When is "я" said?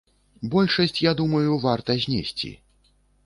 1.07-1.11